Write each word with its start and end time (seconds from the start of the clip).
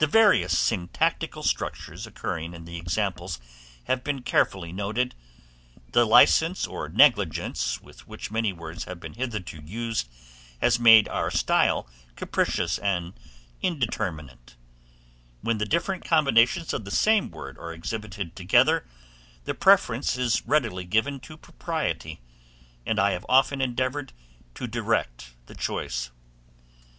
The 0.00 0.06
various 0.06 0.58
syntactical 0.58 1.42
structures 1.42 2.06
occurring 2.06 2.52
in 2.52 2.66
the 2.66 2.76
examples 2.76 3.40
have 3.84 4.04
been 4.04 4.20
carefully 4.20 4.70
noted; 4.70 5.14
the 5.92 6.04
license 6.04 6.66
or 6.66 6.90
negligence 6.90 7.80
with 7.80 8.06
which 8.06 8.30
many 8.30 8.52
words 8.52 8.84
have 8.84 9.00
been 9.00 9.14
hitherto 9.14 9.62
used, 9.62 10.08
has 10.60 10.78
made 10.78 11.08
our 11.08 11.30
style 11.30 11.88
capricious 12.16 12.76
and 12.76 13.14
indeterminate; 13.62 14.56
when 15.40 15.56
the 15.56 15.64
different 15.64 16.04
combinations 16.04 16.74
of 16.74 16.84
the 16.84 16.90
same 16.90 17.30
word 17.30 17.56
are 17.56 17.72
exhibited 17.72 18.36
together, 18.36 18.86
the 19.46 19.54
preference 19.54 20.18
is 20.18 20.44
readily 20.44 20.84
given 20.84 21.18
to 21.20 21.38
propriety, 21.38 22.20
and 22.84 22.98
I 23.00 23.12
have 23.12 23.24
often 23.26 23.62
endeavored 23.62 24.12
to 24.56 24.66
direct 24.66 25.30
the 25.46 25.54
choice. 25.54 26.10